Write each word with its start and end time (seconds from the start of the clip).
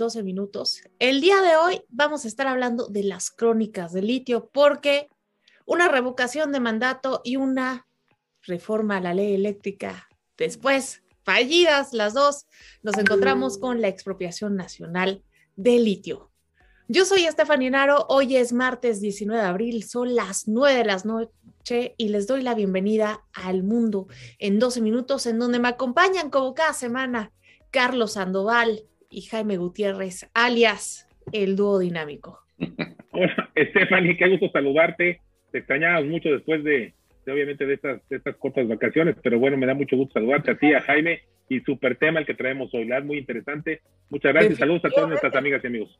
12 0.00 0.22
minutos. 0.22 0.80
El 0.98 1.20
día 1.20 1.42
de 1.42 1.56
hoy 1.56 1.82
vamos 1.90 2.24
a 2.24 2.28
estar 2.28 2.46
hablando 2.46 2.88
de 2.88 3.04
las 3.04 3.30
crónicas 3.30 3.92
de 3.92 4.00
litio 4.00 4.48
porque 4.50 5.08
una 5.66 5.88
revocación 5.88 6.52
de 6.52 6.58
mandato 6.58 7.20
y 7.22 7.36
una 7.36 7.86
reforma 8.42 8.96
a 8.96 9.00
la 9.00 9.12
ley 9.12 9.34
eléctrica 9.34 10.08
después, 10.38 11.02
fallidas 11.22 11.92
las 11.92 12.14
dos, 12.14 12.46
nos 12.82 12.96
encontramos 12.96 13.58
con 13.58 13.82
la 13.82 13.88
expropiación 13.88 14.56
nacional 14.56 15.22
de 15.56 15.78
litio. 15.78 16.32
Yo 16.88 17.04
soy 17.04 17.26
Estefany 17.26 17.68
Naro, 17.68 18.06
hoy 18.08 18.36
es 18.36 18.54
martes 18.54 19.02
19 19.02 19.42
de 19.42 19.48
abril, 19.48 19.84
son 19.84 20.14
las 20.14 20.48
9 20.48 20.78
de 20.78 20.84
la 20.86 20.96
noche 21.04 21.94
y 21.98 22.08
les 22.08 22.26
doy 22.26 22.42
la 22.42 22.54
bienvenida 22.54 23.22
al 23.34 23.64
mundo 23.64 24.08
en 24.38 24.58
12 24.58 24.80
minutos 24.80 25.26
en 25.26 25.38
donde 25.38 25.58
me 25.58 25.68
acompañan 25.68 26.30
como 26.30 26.54
cada 26.54 26.72
semana 26.72 27.32
Carlos 27.70 28.14
Sandoval 28.14 28.86
y 29.10 29.22
Jaime 29.22 29.56
Gutiérrez, 29.56 30.30
alias 30.34 31.08
el 31.32 31.56
dúo 31.56 31.78
dinámico. 31.78 32.40
Hola, 33.10 33.50
Stephanie, 33.70 34.16
qué 34.16 34.28
gusto 34.28 34.50
saludarte. 34.50 35.20
Te 35.50 35.58
extrañamos 35.58 36.06
mucho 36.06 36.30
después 36.30 36.62
de, 36.62 36.94
obviamente, 37.26 37.66
de 37.66 37.74
estas, 37.74 38.00
estas 38.08 38.36
cortas 38.36 38.68
vacaciones, 38.68 39.16
pero 39.22 39.38
bueno, 39.38 39.56
me 39.56 39.66
da 39.66 39.74
mucho 39.74 39.96
gusto 39.96 40.14
saludarte 40.14 40.52
a 40.52 40.58
ti, 40.58 40.72
a 40.72 40.80
Jaime, 40.80 41.22
y 41.48 41.60
súper 41.60 41.96
tema 41.96 42.20
el 42.20 42.26
que 42.26 42.34
traemos 42.34 42.72
hoy, 42.72 42.86
la 42.86 43.00
muy 43.00 43.18
interesante. 43.18 43.82
Muchas 44.08 44.32
gracias, 44.32 44.58
saludos 44.58 44.84
a 44.84 44.90
todas 44.90 45.08
nuestras 45.08 45.34
amigas 45.34 45.62
y 45.64 45.66
amigos. 45.66 45.98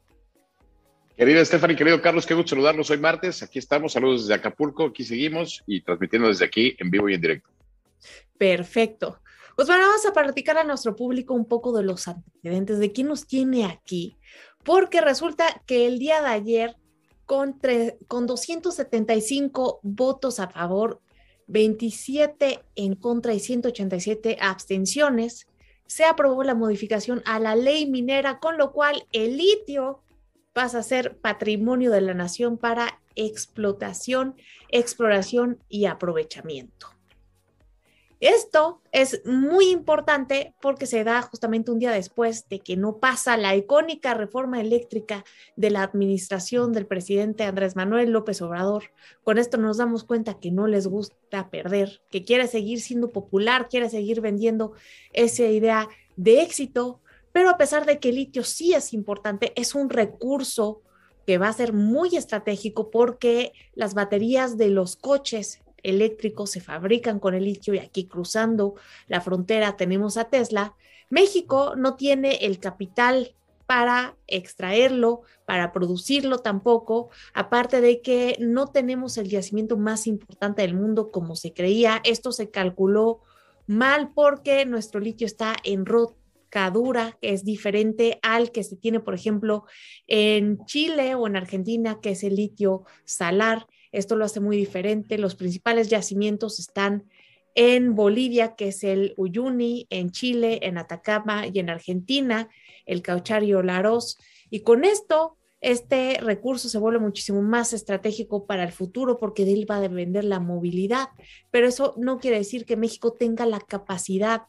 Querida 1.16 1.44
Stephanie, 1.44 1.76
querido 1.76 2.00
Carlos, 2.00 2.24
qué 2.24 2.34
gusto 2.34 2.50
saludarlos 2.50 2.90
hoy 2.90 2.98
martes. 2.98 3.42
Aquí 3.42 3.58
estamos, 3.58 3.92
saludos 3.92 4.22
desde 4.22 4.34
Acapulco, 4.34 4.86
aquí 4.86 5.04
seguimos 5.04 5.62
y 5.66 5.82
transmitiendo 5.82 6.28
desde 6.28 6.46
aquí 6.46 6.76
en 6.78 6.90
vivo 6.90 7.08
y 7.08 7.14
en 7.14 7.20
directo. 7.20 7.50
Perfecto. 8.38 9.18
Pues 9.60 9.68
bueno, 9.68 9.88
vamos 9.88 10.06
a 10.06 10.14
platicar 10.14 10.56
a 10.56 10.64
nuestro 10.64 10.96
público 10.96 11.34
un 11.34 11.44
poco 11.44 11.76
de 11.76 11.82
los 11.82 12.08
antecedentes, 12.08 12.78
de 12.78 12.92
quién 12.92 13.08
nos 13.08 13.26
tiene 13.26 13.66
aquí, 13.66 14.16
porque 14.64 15.02
resulta 15.02 15.44
que 15.66 15.86
el 15.86 15.98
día 15.98 16.22
de 16.22 16.28
ayer, 16.28 16.76
con, 17.26 17.60
con 18.08 18.26
275 18.26 19.80
votos 19.82 20.40
a 20.40 20.48
favor, 20.48 21.02
27 21.48 22.64
en 22.74 22.94
contra 22.94 23.34
y 23.34 23.40
187 23.40 24.38
abstenciones, 24.40 25.46
se 25.86 26.06
aprobó 26.06 26.42
la 26.42 26.54
modificación 26.54 27.22
a 27.26 27.38
la 27.38 27.54
ley 27.54 27.84
minera, 27.84 28.38
con 28.38 28.56
lo 28.56 28.72
cual 28.72 29.06
el 29.12 29.36
litio 29.36 30.00
pasa 30.54 30.78
a 30.78 30.82
ser 30.82 31.18
patrimonio 31.18 31.90
de 31.90 32.00
la 32.00 32.14
nación 32.14 32.56
para 32.56 33.02
explotación, 33.14 34.36
exploración 34.70 35.62
y 35.68 35.84
aprovechamiento. 35.84 36.99
Esto 38.20 38.82
es 38.92 39.22
muy 39.24 39.70
importante 39.70 40.54
porque 40.60 40.84
se 40.84 41.04
da 41.04 41.22
justamente 41.22 41.70
un 41.70 41.78
día 41.78 41.90
después 41.90 42.46
de 42.50 42.60
que 42.60 42.76
no 42.76 42.98
pasa 42.98 43.38
la 43.38 43.56
icónica 43.56 44.12
reforma 44.12 44.60
eléctrica 44.60 45.24
de 45.56 45.70
la 45.70 45.82
administración 45.82 46.74
del 46.74 46.86
presidente 46.86 47.44
Andrés 47.44 47.76
Manuel 47.76 48.10
López 48.10 48.42
Obrador. 48.42 48.92
Con 49.24 49.38
esto 49.38 49.56
nos 49.56 49.78
damos 49.78 50.04
cuenta 50.04 50.38
que 50.38 50.50
no 50.50 50.66
les 50.66 50.86
gusta 50.86 51.48
perder, 51.48 52.02
que 52.10 52.22
quiere 52.22 52.46
seguir 52.46 52.82
siendo 52.82 53.08
popular, 53.08 53.70
quiere 53.70 53.88
seguir 53.88 54.20
vendiendo 54.20 54.72
esa 55.14 55.44
idea 55.44 55.88
de 56.16 56.42
éxito, 56.42 57.00
pero 57.32 57.48
a 57.48 57.56
pesar 57.56 57.86
de 57.86 58.00
que 58.00 58.10
el 58.10 58.16
litio 58.16 58.44
sí 58.44 58.74
es 58.74 58.92
importante, 58.92 59.54
es 59.56 59.74
un 59.74 59.88
recurso 59.88 60.82
que 61.26 61.38
va 61.38 61.48
a 61.48 61.54
ser 61.54 61.72
muy 61.72 62.16
estratégico 62.16 62.90
porque 62.90 63.52
las 63.72 63.94
baterías 63.94 64.58
de 64.58 64.68
los 64.68 64.96
coches 64.96 65.62
eléctricos 65.82 66.50
se 66.50 66.60
fabrican 66.60 67.18
con 67.18 67.34
el 67.34 67.44
litio 67.44 67.74
y 67.74 67.78
aquí 67.78 68.06
cruzando 68.06 68.74
la 69.08 69.20
frontera 69.20 69.76
tenemos 69.76 70.16
a 70.16 70.24
Tesla. 70.24 70.74
México 71.08 71.74
no 71.76 71.96
tiene 71.96 72.36
el 72.46 72.58
capital 72.58 73.34
para 73.70 74.16
extraerlo, 74.26 75.22
para 75.46 75.70
producirlo 75.70 76.38
tampoco, 76.38 77.10
aparte 77.34 77.80
de 77.80 78.00
que 78.00 78.36
no 78.40 78.66
tenemos 78.66 79.16
el 79.16 79.28
yacimiento 79.28 79.76
más 79.76 80.08
importante 80.08 80.62
del 80.62 80.74
mundo 80.74 81.12
como 81.12 81.36
se 81.36 81.52
creía. 81.52 82.00
Esto 82.04 82.32
se 82.32 82.50
calculó 82.50 83.20
mal 83.68 84.10
porque 84.12 84.66
nuestro 84.66 84.98
litio 84.98 85.24
está 85.24 85.54
en 85.62 85.86
rocadura, 85.86 87.16
que 87.22 87.32
es 87.32 87.44
diferente 87.44 88.18
al 88.22 88.50
que 88.50 88.64
se 88.64 88.74
tiene, 88.74 88.98
por 88.98 89.14
ejemplo, 89.14 89.64
en 90.08 90.64
Chile 90.64 91.14
o 91.14 91.28
en 91.28 91.36
Argentina, 91.36 92.00
que 92.02 92.10
es 92.10 92.24
el 92.24 92.34
litio 92.34 92.82
salar. 93.04 93.68
Esto 93.92 94.16
lo 94.16 94.24
hace 94.24 94.40
muy 94.40 94.56
diferente. 94.56 95.18
Los 95.18 95.34
principales 95.34 95.88
yacimientos 95.88 96.58
están 96.58 97.08
en 97.54 97.94
Bolivia, 97.94 98.54
que 98.54 98.68
es 98.68 98.84
el 98.84 99.14
Uyuni, 99.16 99.86
en 99.90 100.10
Chile, 100.10 100.60
en 100.62 100.78
Atacama 100.78 101.46
y 101.46 101.58
en 101.58 101.70
Argentina, 101.70 102.48
el 102.86 103.02
Cauchario 103.02 103.62
Laros. 103.62 104.18
Y 104.50 104.60
con 104.60 104.84
esto, 104.84 105.36
este 105.60 106.18
recurso 106.20 106.68
se 106.68 106.78
vuelve 106.78 107.00
muchísimo 107.00 107.42
más 107.42 107.72
estratégico 107.72 108.46
para 108.46 108.62
el 108.62 108.72
futuro 108.72 109.18
porque 109.18 109.44
de 109.44 109.52
él 109.52 109.70
va 109.70 109.76
a 109.76 109.80
depender 109.80 110.24
la 110.24 110.40
movilidad. 110.40 111.08
Pero 111.50 111.66
eso 111.66 111.94
no 111.96 112.18
quiere 112.18 112.38
decir 112.38 112.64
que 112.64 112.76
México 112.76 113.12
tenga 113.12 113.46
la 113.46 113.60
capacidad 113.60 114.42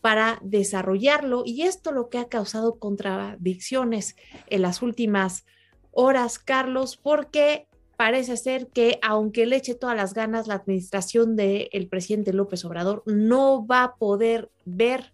para 0.00 0.38
desarrollarlo. 0.42 1.42
Y 1.44 1.62
esto 1.62 1.90
lo 1.90 2.08
que 2.08 2.18
ha 2.18 2.28
causado 2.28 2.78
contradicciones 2.78 4.16
en 4.48 4.62
las 4.62 4.80
últimas 4.80 5.44
horas, 5.90 6.38
Carlos, 6.38 6.96
porque 6.96 7.68
parece 7.96 8.36
ser 8.36 8.68
que 8.68 8.98
aunque 9.02 9.46
le 9.46 9.56
eche 9.56 9.74
todas 9.74 9.96
las 9.96 10.14
ganas, 10.14 10.46
la 10.46 10.54
administración 10.54 11.36
del 11.36 11.88
presidente 11.88 12.32
López 12.32 12.64
Obrador 12.64 13.02
no 13.06 13.66
va 13.66 13.84
a 13.84 13.94
poder 13.96 14.48
ver 14.64 15.12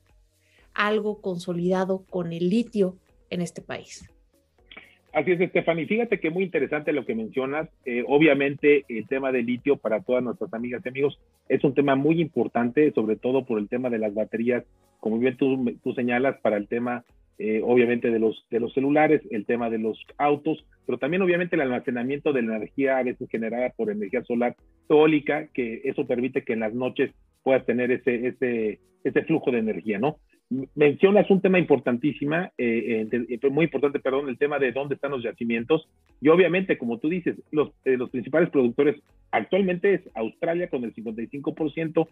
algo 0.74 1.20
consolidado 1.20 2.04
con 2.08 2.32
el 2.32 2.48
litio 2.48 2.96
en 3.30 3.40
este 3.40 3.62
país. 3.62 4.08
Así 5.12 5.32
es, 5.32 5.40
Estefany. 5.40 5.86
Fíjate 5.86 6.20
que 6.20 6.30
muy 6.30 6.44
interesante 6.44 6.92
lo 6.92 7.04
que 7.04 7.16
mencionas. 7.16 7.68
Eh, 7.84 8.04
obviamente, 8.06 8.84
el 8.88 9.08
tema 9.08 9.32
del 9.32 9.46
litio 9.46 9.76
para 9.76 10.00
todas 10.00 10.22
nuestras 10.22 10.54
amigas 10.54 10.82
y 10.84 10.88
amigos 10.88 11.18
es 11.48 11.64
un 11.64 11.74
tema 11.74 11.96
muy 11.96 12.20
importante, 12.20 12.92
sobre 12.92 13.16
todo 13.16 13.44
por 13.44 13.58
el 13.58 13.68
tema 13.68 13.90
de 13.90 13.98
las 13.98 14.14
baterías, 14.14 14.64
como 15.00 15.18
bien 15.18 15.36
tú, 15.36 15.76
tú 15.82 15.94
señalas, 15.94 16.38
para 16.38 16.56
el 16.56 16.68
tema 16.68 17.04
eh, 17.42 17.62
obviamente 17.64 18.10
de 18.10 18.18
los, 18.18 18.44
de 18.50 18.60
los 18.60 18.74
celulares, 18.74 19.22
el 19.30 19.46
tema 19.46 19.70
de 19.70 19.78
los 19.78 19.98
autos, 20.18 20.62
pero 20.84 20.98
también 20.98 21.22
obviamente 21.22 21.56
el 21.56 21.62
almacenamiento 21.62 22.34
de 22.34 22.42
la 22.42 22.56
energía 22.56 22.98
a 22.98 23.02
veces 23.02 23.30
generada 23.30 23.70
por 23.70 23.90
energía 23.90 24.22
solar 24.24 24.56
eólica, 24.90 25.46
que 25.54 25.80
eso 25.84 26.06
permite 26.06 26.44
que 26.44 26.52
en 26.52 26.60
las 26.60 26.74
noches 26.74 27.12
puedas 27.42 27.64
tener 27.64 27.92
ese, 27.92 28.26
ese, 28.26 28.78
ese 29.04 29.22
flujo 29.22 29.50
de 29.50 29.60
energía, 29.60 29.98
¿no? 29.98 30.18
Mencionas 30.74 31.30
un 31.30 31.40
tema 31.40 31.58
importantísima, 31.58 32.52
eh, 32.58 33.08
eh, 33.10 33.50
muy 33.50 33.64
importante, 33.64 34.00
perdón, 34.00 34.28
el 34.28 34.36
tema 34.36 34.58
de 34.58 34.72
dónde 34.72 34.96
están 34.96 35.12
los 35.12 35.22
yacimientos. 35.22 35.88
Y 36.20 36.28
obviamente, 36.28 36.76
como 36.76 36.98
tú 36.98 37.08
dices, 37.08 37.36
los, 37.52 37.70
los 37.86 38.10
principales 38.10 38.50
productores 38.50 39.00
actualmente 39.30 39.94
es 39.94 40.02
Australia 40.14 40.68
con 40.68 40.84
el 40.84 40.94
55%, 40.94 42.06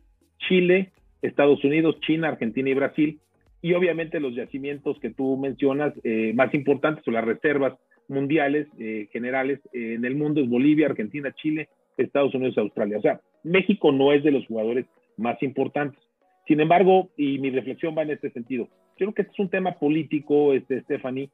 Chile, 0.48 0.90
Estados 1.20 1.62
Unidos, 1.64 2.00
China, 2.00 2.28
Argentina 2.28 2.70
y 2.70 2.74
Brasil 2.74 3.20
y 3.60 3.72
obviamente 3.74 4.20
los 4.20 4.34
yacimientos 4.34 4.98
que 5.00 5.10
tú 5.10 5.36
mencionas 5.36 5.92
eh, 6.04 6.32
más 6.34 6.52
importantes 6.54 7.06
o 7.06 7.10
las 7.10 7.24
reservas 7.24 7.74
mundiales 8.08 8.66
eh, 8.78 9.08
generales 9.12 9.60
eh, 9.72 9.94
en 9.94 10.04
el 10.04 10.14
mundo 10.14 10.40
es 10.40 10.48
Bolivia, 10.48 10.86
Argentina, 10.86 11.32
Chile, 11.34 11.68
Estados 11.96 12.34
Unidos 12.34 12.56
Australia. 12.58 12.98
O 12.98 13.02
sea, 13.02 13.20
México 13.42 13.92
no 13.92 14.12
es 14.12 14.22
de 14.22 14.30
los 14.30 14.46
jugadores 14.46 14.86
más 15.16 15.42
importantes. 15.42 16.00
Sin 16.46 16.60
embargo, 16.60 17.10
y 17.16 17.38
mi 17.38 17.50
reflexión 17.50 17.94
va 17.96 18.02
en 18.02 18.10
este 18.10 18.30
sentido, 18.30 18.68
yo 18.96 19.06
creo 19.06 19.14
que 19.14 19.22
este 19.22 19.34
es 19.34 19.38
un 19.38 19.50
tema 19.50 19.72
político, 19.72 20.54
este, 20.54 20.80
Stephanie, 20.80 21.30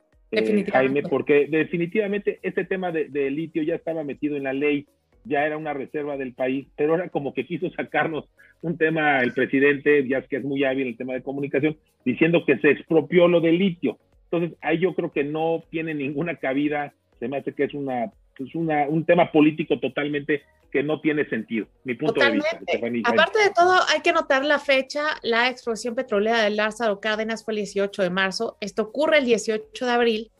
Jaime, 0.72 1.02
porque 1.02 1.46
definitivamente 1.46 2.40
este 2.42 2.64
tema 2.64 2.90
de, 2.90 3.08
de 3.08 3.30
litio 3.30 3.62
ya 3.62 3.76
estaba 3.76 4.02
metido 4.02 4.36
en 4.36 4.42
la 4.42 4.52
ley 4.52 4.86
ya 5.24 5.46
era 5.46 5.56
una 5.56 5.72
reserva 5.72 6.16
del 6.16 6.34
país, 6.34 6.66
pero 6.76 6.92
ahora 6.92 7.08
como 7.08 7.34
que 7.34 7.46
quiso 7.46 7.70
sacarnos 7.70 8.26
un 8.62 8.78
tema 8.78 9.20
el 9.20 9.32
presidente, 9.32 10.06
ya 10.08 10.18
es 10.18 10.28
que 10.28 10.36
es 10.36 10.44
muy 10.44 10.64
hábil 10.64 10.88
el 10.88 10.96
tema 10.96 11.14
de 11.14 11.22
comunicación, 11.22 11.76
diciendo 12.04 12.44
que 12.46 12.58
se 12.58 12.70
expropió 12.70 13.28
lo 13.28 13.40
del 13.40 13.58
litio. 13.58 13.98
Entonces, 14.30 14.58
ahí 14.62 14.78
yo 14.78 14.94
creo 14.94 15.12
que 15.12 15.24
no 15.24 15.62
tiene 15.70 15.94
ninguna 15.94 16.36
cabida, 16.36 16.92
se 17.18 17.28
me 17.28 17.38
hace 17.38 17.54
que 17.54 17.64
es 17.64 17.74
una, 17.74 18.10
pues 18.36 18.54
una 18.54 18.88
un 18.88 19.04
tema 19.04 19.30
político 19.32 19.78
totalmente 19.78 20.42
que 20.72 20.82
no 20.82 21.00
tiene 21.00 21.24
sentido, 21.28 21.68
mi 21.84 21.94
punto 21.94 22.20
de 22.20 22.32
vista. 22.32 22.58
Aparte 23.04 23.38
de 23.38 23.50
todo, 23.54 23.74
hay 23.94 24.00
que 24.00 24.12
notar 24.12 24.44
la 24.44 24.58
fecha, 24.58 25.04
la 25.22 25.48
explosión 25.48 25.94
petrolera 25.94 26.42
de 26.42 26.50
Lázaro 26.50 26.98
Cárdenas 26.98 27.44
fue 27.44 27.52
el 27.52 27.58
18 27.58 28.02
de 28.02 28.10
marzo, 28.10 28.56
esto 28.60 28.82
ocurre 28.82 29.18
el 29.18 29.24
18 29.24 29.86
de 29.86 29.92
abril, 29.92 30.30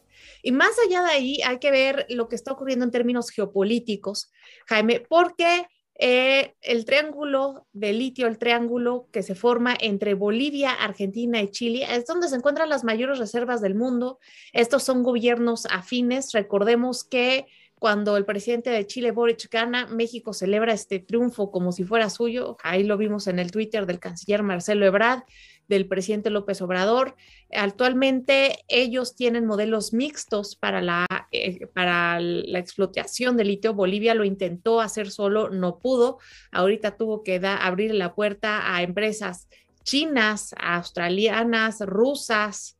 y 0.45 0.53
más 0.53 0.73
allá 0.87 1.03
de 1.03 1.11
ahí, 1.11 1.41
hay 1.43 1.59
que 1.59 1.71
ver 1.71 2.05
lo 2.11 2.29
que 2.29 2.37
está 2.37 2.53
ocurriendo 2.53 2.85
en 2.85 2.91
términos 2.91 3.31
geopolíticos, 3.31 4.31
Jaime, 4.67 5.01
porque 5.01 5.67
eh, 5.99 6.55
el 6.61 6.85
triángulo 6.85 7.67
de 7.73 7.95
litio, 7.95 8.27
el 8.27 8.37
triángulo 8.37 9.09
que 9.11 9.23
se 9.23 9.35
forma 9.35 9.75
entre 9.81 10.13
Bolivia, 10.13 10.73
Argentina 10.73 11.41
y 11.41 11.51
Chile, 11.51 11.87
es 11.89 12.05
donde 12.05 12.29
se 12.29 12.37
encuentran 12.37 12.69
las 12.69 12.85
mayores 12.85 13.19
reservas 13.19 13.63
del 13.63 13.75
mundo. 13.75 14.19
Estos 14.53 14.83
son 14.83 15.03
gobiernos 15.03 15.65
afines. 15.71 16.33
Recordemos 16.33 17.05
que 17.05 17.47
cuando 17.79 18.17
el 18.17 18.27
presidente 18.27 18.69
de 18.69 18.87
Chile, 18.87 19.13
Boric, 19.13 19.49
gana, 19.51 19.87
México 19.87 20.33
celebra 20.33 20.73
este 20.73 20.99
triunfo 20.99 21.51
como 21.51 21.73
si 21.73 21.85
fuera 21.85 22.11
suyo. 22.11 22.57
Ahí 22.63 22.83
lo 22.83 22.97
vimos 22.97 23.27
en 23.29 23.39
el 23.39 23.51
Twitter 23.51 23.87
del 23.87 23.99
canciller 23.99 24.43
Marcelo 24.43 24.85
Ebrard, 24.85 25.23
del 25.69 25.87
presidente 25.87 26.31
López 26.31 26.61
Obrador. 26.63 27.17
Actualmente 27.53 28.65
ellos 28.69 29.15
tienen 29.15 29.47
modelos 29.47 29.93
mixtos 29.93 30.57
para 30.57 30.81
la, 30.81 31.07
eh, 31.33 31.67
para 31.69 32.21
la 32.21 32.59
explotación 32.59 33.37
de 33.37 33.45
litio. 33.45 33.75
Bolivia 33.75 34.15
lo 34.15 34.25
intentó 34.25 34.81
hacer 34.81 35.11
solo, 35.11 35.51
no 35.51 35.79
pudo. 35.79 36.19
Ahorita 36.53 36.97
tuvo 36.97 37.23
que 37.23 37.41
abrir 37.45 37.95
la 37.95 38.15
puerta 38.15 38.75
a 38.75 38.83
empresas 38.83 39.49
chinas, 39.85 40.55
australianas, 40.59 41.81
rusas, 41.81 42.77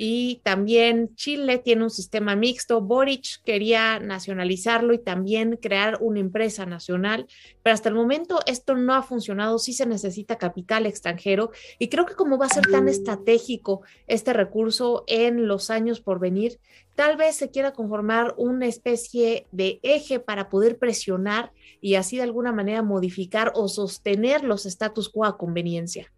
y 0.00 0.40
también 0.44 1.16
Chile 1.16 1.58
tiene 1.58 1.82
un 1.82 1.90
sistema 1.90 2.36
mixto. 2.36 2.80
Boric 2.80 3.42
quería 3.44 3.98
nacionalizarlo 3.98 4.94
y 4.94 4.98
también 4.98 5.56
crear 5.56 5.98
una 6.00 6.20
empresa 6.20 6.66
nacional, 6.66 7.26
pero 7.64 7.74
hasta 7.74 7.88
el 7.88 7.96
momento 7.96 8.38
esto 8.46 8.76
no 8.76 8.94
ha 8.94 9.02
funcionado. 9.02 9.58
Sí 9.58 9.72
se 9.72 9.86
necesita 9.86 10.38
capital 10.38 10.86
extranjero 10.86 11.50
y 11.80 11.88
creo 11.88 12.06
que 12.06 12.14
como 12.14 12.38
va 12.38 12.46
a 12.46 12.50
ser 12.50 12.66
tan 12.70 12.86
estratégico 12.86 13.82
este 14.06 14.32
recurso 14.32 15.02
en 15.08 15.48
los 15.48 15.68
años 15.68 16.00
por 16.00 16.20
venir, 16.20 16.60
tal 16.94 17.16
vez 17.16 17.34
se 17.34 17.50
quiera 17.50 17.72
conformar 17.72 18.34
una 18.36 18.66
especie 18.66 19.48
de 19.50 19.80
eje 19.82 20.20
para 20.20 20.48
poder 20.48 20.78
presionar 20.78 21.50
y 21.80 21.96
así 21.96 22.18
de 22.18 22.22
alguna 22.22 22.52
manera 22.52 22.84
modificar 22.84 23.50
o 23.56 23.66
sostener 23.66 24.44
los 24.44 24.64
status 24.64 25.08
quo 25.08 25.24
a 25.24 25.36
conveniencia. 25.36 26.12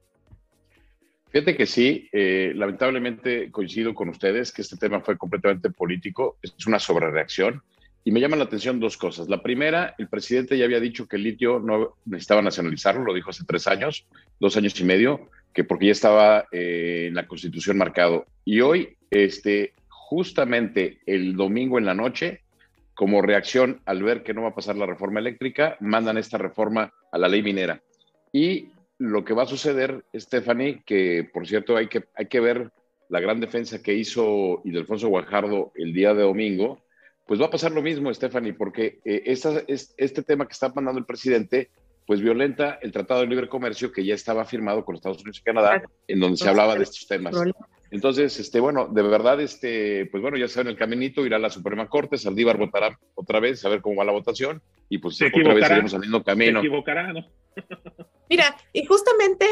Fíjate 1.31 1.57
que 1.57 1.67
sí, 1.67 2.09
eh, 2.13 2.53
lamentablemente 2.57 3.51
coincido 3.53 3.95
con 3.95 4.09
ustedes 4.09 4.53
que 4.53 4.63
este 4.63 4.77
tema 4.77 5.01
fue 5.01 5.17
completamente 5.17 5.71
político, 5.71 6.39
es 6.43 6.67
una 6.67 6.81
sobrereacción 6.81 7.63
y 8.03 8.11
me 8.11 8.21
llaman 8.21 8.41
la 8.41 8.47
atención 8.47 8.81
dos 8.81 8.97
cosas. 8.97 9.29
La 9.29 9.43
primera, 9.43 9.95
el 9.99 10.09
presidente 10.09 10.59
ya 10.59 10.65
había 10.65 10.81
dicho 10.81 11.07
que 11.07 11.17
el 11.17 11.23
litio 11.23 11.61
no 11.61 11.97
necesitaba 12.05 12.43
nacionalizarlo, 12.43 13.05
lo 13.05 13.15
dijo 13.15 13.31
hace 13.31 13.45
tres 13.45 13.69
años, 13.69 14.07
dos 14.41 14.57
años 14.57 14.79
y 14.81 14.85
medio, 14.85 15.31
que 15.53 15.63
porque 15.63 15.87
ya 15.87 15.93
estaba 15.93 16.47
eh, 16.51 17.07
en 17.09 17.15
la 17.15 17.29
constitución 17.29 17.79
marcado. 17.79 18.27
Y 18.45 18.61
hoy, 18.61 18.97
este, 19.11 19.75
justamente 19.89 20.99
el 21.07 21.37
domingo 21.37 21.79
en 21.79 21.85
la 21.85 21.95
noche, 21.95 22.41
como 22.95 23.23
reacción 23.23 23.81
al 23.85 24.03
ver 24.03 24.23
que 24.25 24.35
no 24.35 24.43
va 24.43 24.49
a 24.49 24.55
pasar 24.55 24.77
la 24.77 24.87
reforma 24.87 25.21
eléctrica, 25.21 25.77
mandan 25.81 26.19
esta 26.19 26.39
reforma 26.39 26.93
a 27.13 27.19
la 27.19 27.29
ley 27.29 27.43
minera. 27.43 27.81
Y 28.33 28.71
lo 29.01 29.25
que 29.25 29.33
va 29.33 29.45
a 29.45 29.47
suceder, 29.47 30.05
Stephanie, 30.15 30.83
que 30.85 31.29
por 31.33 31.47
cierto 31.47 31.75
hay 31.75 31.89
que, 31.89 32.05
hay 32.15 32.27
que 32.27 32.39
ver 32.39 32.71
la 33.09 33.19
gran 33.19 33.41
defensa 33.41 33.83
que 33.83 33.95
hizo 33.95 34.61
Ildefonso 34.63 35.09
Guajardo 35.09 35.73
el 35.75 35.95
día 35.95 36.13
de 36.13 36.23
domingo, 36.23 36.85
pues 37.27 37.41
va 37.41 37.47
a 37.47 37.51
pasar 37.51 37.73
lo 37.73 37.81
mismo, 37.81 38.13
Stephanie, 38.13 38.53
porque 38.53 39.01
eh, 39.07 39.23
este 39.27 40.23
tema 40.23 40.47
que 40.47 40.53
está 40.53 40.69
mandando 40.69 40.99
el 40.99 41.07
presidente, 41.07 41.71
pues 42.07 42.21
violenta 42.21 42.79
el 42.83 42.93
Tratado 42.93 43.23
de 43.23 43.29
Libre 43.29 43.49
Comercio 43.49 43.91
que 43.91 44.05
ya 44.05 44.15
estaba 44.15 44.45
firmado 44.45 44.85
con 44.85 44.95
Estados 44.95 45.23
Unidos 45.23 45.39
y 45.39 45.45
Canadá, 45.45 45.83
en 46.07 46.21
donde 46.21 46.37
se 46.37 46.49
hablaba 46.51 46.77
de 46.77 46.83
estos 46.83 47.07
temas. 47.07 47.35
Entonces, 47.91 48.39
este, 48.39 48.61
bueno, 48.61 48.87
de 48.89 49.03
verdad, 49.03 49.41
este, 49.41 50.07
pues 50.07 50.23
bueno, 50.23 50.37
ya 50.37 50.45
está 50.45 50.61
en 50.61 50.69
el 50.69 50.77
caminito, 50.77 51.27
irá 51.27 51.37
a 51.37 51.41
la 51.41 51.51
Suprema 51.51 51.89
Corte, 51.89 52.19
Saldívar 52.19 52.57
votará 52.57 52.99
otra 53.15 53.41
vez, 53.41 53.65
a 53.65 53.69
ver 53.69 53.81
cómo 53.81 53.97
va 53.97 54.05
la 54.05 54.13
votación, 54.13 54.63
y 54.89 54.99
pues 54.99 55.21
otra 55.21 55.55
vez 55.55 55.69
iremos 55.69 55.95
al 55.95 56.01
mismo 56.01 56.23
camino. 56.23 56.61
Se 56.61 56.67
equivocará, 56.67 57.13
¿no? 57.13 57.27
Mira, 58.31 58.57
y 58.73 58.85
justamente 58.85 59.47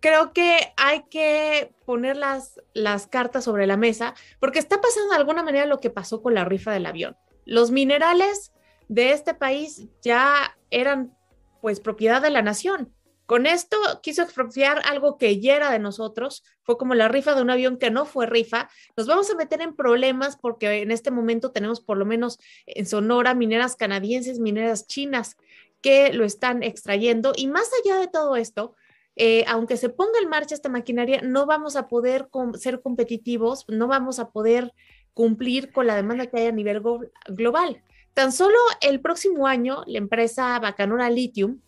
creo 0.00 0.32
que 0.32 0.56
hay 0.76 1.04
que 1.08 1.72
poner 1.86 2.16
las, 2.16 2.60
las 2.74 3.06
cartas 3.06 3.44
sobre 3.44 3.66
la 3.66 3.76
mesa, 3.76 4.14
porque 4.40 4.58
está 4.58 4.80
pasando 4.80 5.10
de 5.10 5.16
alguna 5.16 5.44
manera 5.44 5.66
lo 5.66 5.78
que 5.78 5.90
pasó 5.90 6.20
con 6.20 6.34
la 6.34 6.44
rifa 6.44 6.72
del 6.72 6.86
avión. 6.86 7.16
Los 7.44 7.70
minerales 7.70 8.52
de 8.88 9.12
este 9.12 9.34
país 9.34 9.88
ya 10.02 10.56
eran 10.70 11.16
pues 11.62 11.80
propiedad 11.80 12.20
de 12.20 12.30
la 12.30 12.42
nación. 12.42 12.92
Con 13.26 13.46
esto 13.46 13.76
quiso 14.02 14.22
expropiar 14.22 14.82
algo 14.84 15.16
que 15.16 15.40
ya 15.40 15.56
era 15.56 15.70
de 15.70 15.78
nosotros, 15.78 16.44
fue 16.62 16.76
como 16.76 16.94
la 16.94 17.08
rifa 17.08 17.34
de 17.34 17.42
un 17.42 17.50
avión 17.50 17.78
que 17.78 17.90
no 17.90 18.04
fue 18.04 18.26
rifa. 18.26 18.68
Nos 18.96 19.06
vamos 19.06 19.30
a 19.30 19.34
meter 19.34 19.62
en 19.62 19.74
problemas 19.74 20.36
porque 20.36 20.82
en 20.82 20.90
este 20.90 21.10
momento 21.10 21.50
tenemos 21.50 21.80
por 21.80 21.96
lo 21.96 22.04
menos 22.04 22.38
en 22.66 22.86
Sonora 22.86 23.34
mineras 23.34 23.76
canadienses, 23.76 24.40
mineras 24.40 24.86
chinas 24.86 25.36
que 25.80 26.12
lo 26.12 26.24
están 26.24 26.62
extrayendo. 26.62 27.32
Y 27.36 27.46
más 27.46 27.70
allá 27.82 27.98
de 27.98 28.08
todo 28.08 28.36
esto, 28.36 28.74
eh, 29.16 29.44
aunque 29.46 29.76
se 29.76 29.88
ponga 29.88 30.18
en 30.22 30.28
marcha 30.28 30.54
esta 30.54 30.68
maquinaria, 30.68 31.20
no 31.22 31.46
vamos 31.46 31.76
a 31.76 31.88
poder 31.88 32.28
ser 32.54 32.82
competitivos, 32.82 33.64
no 33.68 33.86
vamos 33.86 34.18
a 34.18 34.30
poder 34.30 34.72
cumplir 35.14 35.72
con 35.72 35.86
la 35.86 35.94
demanda 35.94 36.26
que 36.26 36.40
hay 36.40 36.46
a 36.46 36.52
nivel 36.52 36.82
global. 37.28 37.82
Tan 38.12 38.32
solo 38.32 38.58
el 38.80 39.00
próximo 39.00 39.46
año, 39.46 39.82
la 39.86 39.98
empresa 39.98 40.58
Bacanora 40.58 41.10
Lithium, 41.10 41.60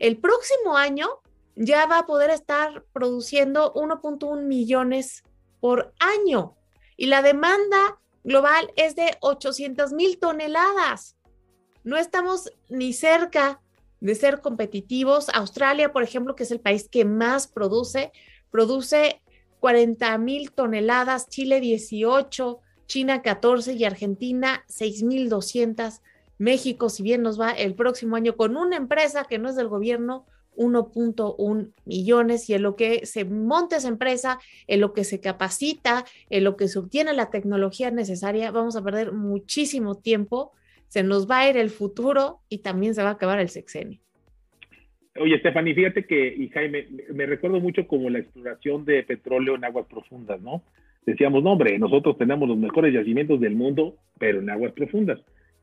el 0.00 0.18
próximo 0.18 0.76
año 0.76 1.06
ya 1.54 1.86
va 1.86 2.00
a 2.00 2.06
poder 2.06 2.30
estar 2.30 2.84
produciendo 2.92 3.72
1.1 3.74 4.42
millones 4.42 5.22
por 5.60 5.94
año 6.00 6.56
y 6.96 7.06
la 7.06 7.22
demanda 7.22 8.00
global 8.24 8.72
es 8.74 8.96
de 8.96 9.16
800 9.20 9.92
mil 9.92 10.18
toneladas 10.18 11.16
no 11.82 11.96
estamos 11.96 12.52
ni 12.68 12.92
cerca 12.92 13.60
de 14.00 14.14
ser 14.14 14.40
competitivos. 14.40 15.28
Australia, 15.30 15.92
por 15.92 16.02
ejemplo, 16.02 16.36
que 16.36 16.42
es 16.42 16.50
el 16.50 16.60
país 16.60 16.88
que 16.90 17.04
más 17.04 17.46
produce, 17.46 18.12
produce 18.50 19.22
40 19.60 20.16
mil 20.18 20.52
toneladas, 20.52 21.28
Chile 21.28 21.60
18, 21.60 22.60
China 22.86 23.22
14 23.22 23.74
y 23.74 23.84
Argentina 23.84 24.64
6.200. 24.68 26.00
México, 26.40 26.88
si 26.88 27.02
bien 27.02 27.22
nos 27.22 27.40
va 27.40 27.50
el 27.52 27.74
próximo 27.74 28.16
año 28.16 28.36
con 28.36 28.56
una 28.56 28.76
empresa 28.76 29.26
que 29.28 29.38
no 29.38 29.48
es 29.48 29.56
del 29.56 29.68
gobierno, 29.68 30.26
1.1 30.56 31.72
millones 31.84 32.50
y 32.50 32.54
en 32.54 32.62
lo 32.62 32.74
que 32.74 33.06
se 33.06 33.24
monta 33.24 33.76
esa 33.76 33.88
empresa, 33.88 34.40
en 34.66 34.80
lo 34.80 34.92
que 34.92 35.04
se 35.04 35.20
capacita, 35.20 36.04
en 36.28 36.44
lo 36.44 36.56
que 36.56 36.66
se 36.66 36.78
obtiene 36.78 37.12
la 37.12 37.30
tecnología 37.30 37.90
necesaria, 37.90 38.50
vamos 38.50 38.74
a 38.74 38.82
perder 38.82 39.12
muchísimo 39.12 39.94
tiempo 39.94 40.52
se 40.90 41.04
nos 41.04 41.30
va 41.30 41.40
a 41.40 41.50
ir 41.50 41.56
el 41.56 41.70
futuro 41.70 42.40
y 42.48 42.58
también 42.58 42.94
se 42.94 43.02
va 43.02 43.10
a 43.10 43.12
acabar 43.12 43.38
el 43.38 43.48
sexenio. 43.48 44.00
Oye, 45.20 45.38
Stephanie, 45.38 45.74
fíjate 45.74 46.04
que, 46.04 46.34
y 46.34 46.48
Jaime, 46.48 46.88
me 47.12 47.26
recuerdo 47.26 47.60
mucho 47.60 47.86
como 47.86 48.10
la 48.10 48.18
exploración 48.18 48.84
de 48.84 49.04
petróleo 49.04 49.54
en 49.54 49.64
aguas 49.64 49.86
profundas, 49.86 50.40
¿no? 50.40 50.62
Decíamos, 51.06 51.44
no, 51.44 51.52
hombre, 51.52 51.78
nosotros 51.78 52.18
tenemos 52.18 52.48
los 52.48 52.58
mejores 52.58 52.92
yacimientos 52.92 53.40
del 53.40 53.54
mundo, 53.54 53.96
pero 54.18 54.40
en 54.40 54.50
aguas 54.50 54.72
profundas. 54.72 55.20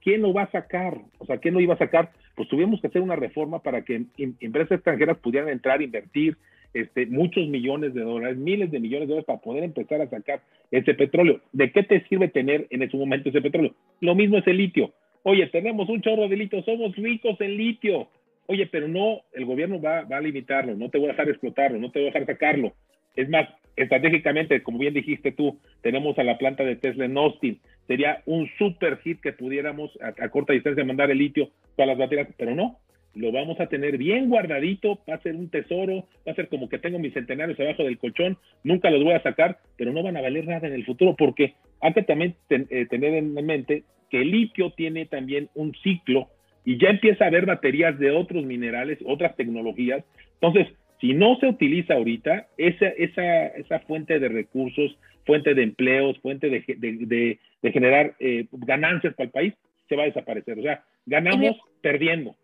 ¿Quién 0.07 0.21
lo 0.21 0.31
va 0.31 0.43
a 0.43 0.51
sacar? 0.51 1.01
O 1.17 1.25
sea, 1.25 1.39
¿quién 1.39 1.53
lo 1.53 1.59
iba 1.59 1.73
a 1.73 1.77
sacar? 1.77 2.13
Pues 2.33 2.47
tuvimos 2.47 2.79
que 2.79 2.87
hacer 2.87 3.01
una 3.01 3.17
reforma 3.17 3.61
para 3.61 3.81
que 3.81 4.05
empresas 4.39 4.77
extranjeras 4.77 5.17
pudieran 5.17 5.49
entrar, 5.49 5.81
invertir 5.81 6.37
este, 6.73 7.07
muchos 7.07 7.45
millones 7.49 7.93
de 7.93 8.03
dólares, 8.03 8.37
miles 8.37 8.71
de 8.71 8.79
millones 8.79 9.09
de 9.09 9.15
dólares 9.15 9.25
para 9.25 9.41
poder 9.41 9.65
empezar 9.65 9.99
a 9.99 10.09
sacar 10.09 10.39
ese 10.71 10.93
petróleo. 10.93 11.41
¿De 11.51 11.73
qué 11.73 11.83
te 11.83 12.07
sirve 12.07 12.29
tener 12.29 12.67
en 12.69 12.83
ese 12.83 12.95
momento 12.95 13.27
ese 13.27 13.41
petróleo? 13.41 13.75
Lo 13.99 14.15
mismo 14.15 14.37
es 14.37 14.47
el 14.47 14.55
litio. 14.55 14.93
Oye, 15.23 15.45
tenemos 15.47 15.89
un 15.89 15.99
chorro 15.99 16.29
de 16.29 16.37
litio, 16.37 16.63
somos 16.63 16.95
ricos 16.95 17.35
en 17.41 17.57
litio. 17.57 18.07
Oye, 18.45 18.65
pero 18.65 18.87
no, 18.87 19.23
el 19.33 19.43
gobierno 19.43 19.81
va, 19.81 20.07
a 20.09 20.21
limitarlo, 20.21 20.73
no 20.77 20.89
te 20.89 20.99
voy 20.99 21.09
a 21.09 21.11
dejar 21.11 21.27
explotarlo, 21.27 21.79
no 21.79 21.91
te 21.91 21.99
voy 21.99 22.07
a 22.07 22.11
dejar 22.13 22.27
sacarlo. 22.27 22.71
Es 23.13 23.27
más, 23.27 23.49
estratégicamente, 23.75 24.63
como 24.63 24.77
bien 24.77 24.93
dijiste 24.93 25.33
tú, 25.33 25.59
tenemos 25.81 26.17
a 26.17 26.23
la 26.23 26.37
planta 26.37 26.63
de 26.63 26.77
Tesla 26.77 27.03
en 27.03 27.17
Austin. 27.17 27.59
Sería 27.87 28.21
un 28.25 28.49
super 28.57 28.97
hit 28.99 29.21
que 29.21 29.33
pudiéramos 29.33 29.91
a, 30.01 30.29
corta 30.29 30.53
distancia 30.53 30.83
mandar 30.83 31.09
el 31.09 31.17
litio 31.17 31.49
para 31.75 31.87
las 31.87 31.97
baterías, 31.97 32.27
pero 32.37 32.53
no, 32.53 32.79
lo 33.15 33.31
vamos 33.31 33.59
a 33.59 33.67
tener 33.67 33.97
bien 33.97 34.29
guardadito, 34.29 34.99
va 35.09 35.15
a 35.15 35.21
ser 35.21 35.35
un 35.35 35.49
tesoro, 35.49 36.05
va 36.27 36.33
a 36.33 36.35
ser 36.35 36.49
como 36.49 36.69
que 36.69 36.79
tengo 36.79 36.99
mis 36.99 37.13
centenarios 37.13 37.59
abajo 37.59 37.83
del 37.83 37.97
colchón, 37.97 38.37
nunca 38.63 38.89
los 38.89 39.03
voy 39.03 39.13
a 39.13 39.23
sacar, 39.23 39.59
pero 39.77 39.93
no 39.93 40.03
van 40.03 40.17
a 40.17 40.21
valer 40.21 40.45
nada 40.45 40.67
en 40.67 40.73
el 40.73 40.85
futuro 40.85 41.15
porque 41.15 41.55
hay 41.81 41.93
que 41.93 42.03
también 42.03 42.35
eh, 42.49 42.85
tener 42.89 43.13
en 43.13 43.33
mente 43.33 43.83
que 44.09 44.21
el 44.21 44.31
litio 44.31 44.71
tiene 44.71 45.05
también 45.05 45.49
un 45.55 45.73
ciclo 45.83 46.29
y 46.65 46.77
ya 46.77 46.89
empieza 46.89 47.23
a 47.23 47.27
haber 47.27 47.45
baterías 47.45 47.97
de 47.97 48.11
otros 48.11 48.43
minerales, 48.43 48.99
otras 49.05 49.35
tecnologías. 49.37 50.03
Entonces, 50.41 50.67
si 50.99 51.13
no 51.13 51.37
se 51.39 51.47
utiliza 51.47 51.93
ahorita, 51.93 52.47
esa, 52.57 52.87
esa, 52.87 53.47
esa 53.47 53.79
fuente 53.81 54.19
de 54.19 54.27
recursos, 54.27 54.97
fuente 55.27 55.53
de 55.53 55.61
empleos, 55.61 56.17
fuente 56.19 56.49
de, 56.49 57.39
generar 57.61 58.15
eh, 58.19 58.47
ganancias 58.51 59.13
para 59.13 59.25
el 59.25 59.31
país, 59.31 59.53
se 59.87 59.95
va 59.95 60.03
a 60.03 60.07
desaparecer. 60.07 60.57
O 60.57 60.63
sea, 60.63 60.83
ganamos 61.05 61.57
perdiendo. 61.81 62.35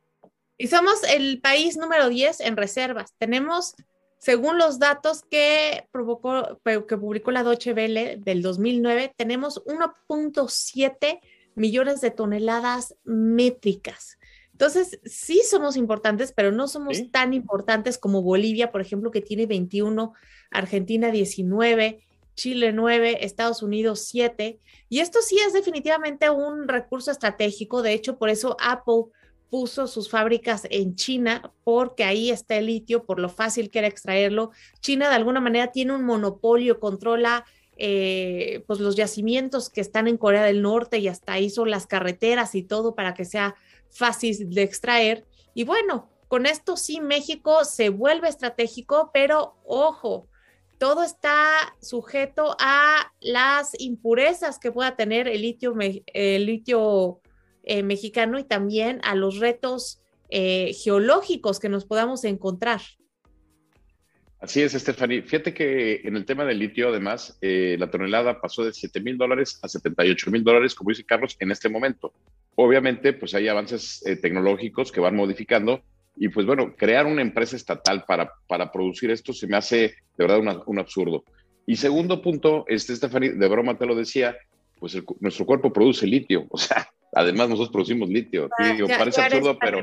Y 0.58 0.68
somos 0.68 1.02
el 1.10 1.42
país 1.42 1.78
número 1.78 2.10
10 2.10 2.42
en 2.42 2.58
reservas. 2.58 3.16
Tenemos, 3.18 3.76
según 4.20 4.58
los 4.58 4.78
datos 4.78 5.24
que, 5.24 5.86
provocó, 5.92 6.60
que 6.64 6.98
publicó 6.98 7.32
la 7.32 7.44
Deutsche 7.44 7.74
Welle 7.74 8.18
del 8.18 8.42
2009, 8.42 9.14
tenemos 9.16 9.64
1.7 9.66 11.20
millones 11.56 12.02
de 12.02 12.12
toneladas 12.12 12.96
métricas. 13.04 14.20
Entonces, 14.52 15.00
sí 15.04 15.42
somos 15.50 15.76
importantes, 15.76 16.32
pero 16.32 16.52
no 16.52 16.68
somos 16.68 17.10
tan 17.12 17.34
importantes 17.34 17.98
como 17.98 18.22
Bolivia, 18.22 18.72
por 18.72 18.82
ejemplo, 18.82 19.10
que 19.10 19.22
tiene 19.22 19.48
21, 19.48 20.14
Argentina 20.52 21.10
19, 21.10 22.04
Chile 22.36 22.74
9, 22.74 23.26
Estados 23.26 23.64
Unidos 23.64 24.06
7. 24.08 24.60
Y 24.90 25.00
esto 25.00 25.20
sí 25.22 25.38
es 25.46 25.54
definitivamente 25.54 26.30
un 26.30 26.68
recurso 26.68 27.12
estratégico. 27.12 27.82
De 27.82 27.94
hecho, 27.94 28.18
por 28.18 28.30
eso 28.30 28.58
Apple 28.60 29.06
puso 29.50 29.86
sus 29.86 30.10
fábricas 30.10 30.66
en 30.72 30.96
China 30.96 31.54
porque 31.64 32.04
ahí 32.04 32.32
está 32.32 32.56
el 32.56 32.66
litio, 32.66 33.06
por 33.06 33.20
lo 33.20 33.30
fácil 33.30 33.70
que 33.70 33.80
era 33.80 33.88
extraerlo. 33.88 34.50
China 34.80 35.10
de 35.10 35.16
alguna 35.16 35.42
manera 35.42 35.72
tiene 35.72 35.94
un 35.94 36.04
monopolio, 36.04 36.80
controla 36.80 37.46
eh, 37.78 38.64
pues 38.68 38.80
los 38.80 38.96
yacimientos 38.96 39.70
que 39.70 39.82
están 39.82 40.08
en 40.08 40.18
Corea 40.18 40.44
del 40.44 40.62
Norte 40.62 40.98
y 41.00 41.08
hasta 41.08 41.40
hizo 41.40 41.66
las 41.66 41.86
carreteras 41.86 42.56
y 42.56 42.64
todo 42.64 42.96
para 42.96 43.14
que 43.14 43.26
sea 43.26 43.56
fácil 43.92 44.50
de 44.50 44.64
extraer. 44.64 45.26
Y 45.54 45.66
bueno, 45.66 46.10
con 46.28 46.48
esto 46.48 46.76
sí 46.76 47.00
México 47.00 47.64
se 47.64 47.90
vuelve 47.90 48.30
estratégico, 48.30 49.12
pero 49.14 49.56
ojo, 49.66 50.28
todo 50.84 51.06
está 51.06 51.74
sujeto 51.82 52.58
a 52.60 53.14
las 53.22 53.72
impurezas 53.80 54.60
que 54.60 54.70
pueda 54.70 54.98
tener 54.98 55.30
el 55.30 55.42
litio, 55.42 55.74
eh, 57.64 57.84
mexicano 57.84 58.38
y 58.38 58.44
también 58.44 59.00
a 59.06 59.16
los 59.16 59.40
retos 59.40 60.02
eh, 60.30 60.74
geológicos 60.74 61.62
que 61.62 61.70
nos 61.70 61.86
podamos 61.86 62.26
encontrar. 62.26 62.82
Así 64.42 64.62
es, 64.62 64.74
Stephanie. 64.74 65.22
Fíjate 65.22 65.54
que 65.54 66.02
en 66.04 66.18
el 66.18 66.26
tema 66.26 66.44
del 66.44 66.60
litio, 66.60 66.90
además, 66.90 67.38
eh, 67.40 67.78
la 67.80 67.90
tonelada 67.90 68.42
pasó 68.42 68.66
de 68.66 68.74
7 68.74 69.00
mil 69.00 69.18
dólares 69.18 69.60
a 69.62 69.70
78 69.70 70.32
mil 70.32 70.44
dólares, 70.44 70.76
como 70.76 70.90
dice 70.90 71.06
Carlos, 71.06 71.38
en 71.40 71.52
este 71.52 71.70
momento. 71.70 72.12
Obviamente, 72.56 73.14
pues 73.14 73.34
hay 73.36 73.48
avances 73.48 74.04
tecnológicos 74.22 74.92
que 74.92 75.00
van 75.00 75.16
modificando 75.16 75.82
y 76.16 76.30
pues 76.30 76.46
bueno, 76.46 76.76
crear 76.76 77.06
una 77.06 77.22
empresa 77.22 77.56
estatal 77.56 78.04
para, 78.06 78.32
para 78.48 78.72
producir 78.72 79.12
esto 79.12 79.34
se 79.34 79.48
me 79.48 79.58
hace 79.58 79.96
de 80.18 80.28
verdad 80.28 80.64
un 80.66 80.80
absurdo. 80.80 81.24
Y 81.66 81.78
segundo 81.78 82.22
punto, 82.22 82.66
este, 82.68 82.96
Stephanie, 82.96 83.32
de 83.32 83.48
broma 83.48 83.78
te 83.78 83.86
lo 83.86 83.96
decía, 83.96 84.36
pues 84.80 85.02
nuestro 85.20 85.46
cuerpo 85.46 85.72
produce 85.72 86.06
litio, 86.06 86.46
o 86.50 86.58
sea, 86.58 86.88
Además, 87.16 87.50
nosotros 87.50 87.72
producimos 87.72 88.10
litio. 88.10 88.50
Ah, 88.58 88.76
parece 88.98 89.22
absurdo, 89.22 89.58
pero, 89.60 89.80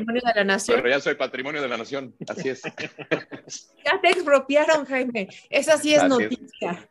pero 0.66 0.88
ya 0.88 1.00
soy 1.00 1.14
patrimonio 1.14 1.62
de 1.62 1.68
la 1.68 1.76
nación. 1.76 2.14
Así 2.28 2.48
es. 2.48 2.62
ya 3.84 4.00
te 4.00 4.08
expropiaron, 4.08 4.84
Jaime. 4.84 5.28
Esa 5.48 5.78
sí 5.78 5.94
es 5.94 6.02
noticia. 6.04 6.88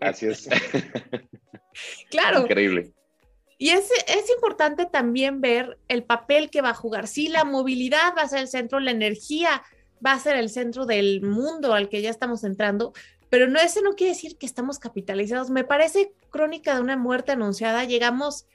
Así 0.00 0.26
es. 0.26 0.48
claro. 2.10 2.42
Increíble. 2.42 2.92
Y 3.58 3.70
es, 3.70 3.90
es 4.06 4.30
importante 4.30 4.86
también 4.86 5.40
ver 5.40 5.78
el 5.88 6.04
papel 6.04 6.48
que 6.48 6.62
va 6.62 6.70
a 6.70 6.74
jugar. 6.74 7.08
Sí, 7.08 7.28
la 7.28 7.44
movilidad 7.44 8.14
va 8.16 8.22
a 8.22 8.28
ser 8.28 8.38
el 8.38 8.48
centro, 8.48 8.78
la 8.78 8.92
energía 8.92 9.62
va 10.04 10.12
a 10.12 10.20
ser 10.20 10.36
el 10.36 10.48
centro 10.48 10.86
del 10.86 11.22
mundo 11.22 11.74
al 11.74 11.88
que 11.88 12.00
ya 12.00 12.10
estamos 12.10 12.44
entrando, 12.44 12.92
pero 13.30 13.48
no, 13.48 13.58
ese 13.58 13.82
no 13.82 13.94
quiere 13.94 14.14
decir 14.14 14.38
que 14.38 14.46
estamos 14.46 14.78
capitalizados. 14.78 15.50
Me 15.50 15.64
parece 15.64 16.12
crónica 16.30 16.74
de 16.74 16.80
una 16.80 16.96
muerte 16.96 17.32
anunciada. 17.32 17.84
Llegamos 17.84 18.46